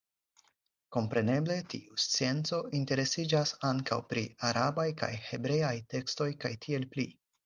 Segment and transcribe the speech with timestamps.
[0.95, 7.07] Kompreneble tiu scienco interesiĝas ankaŭ pri arabaj kaj hebreaj tekstoj kaj tiel pli.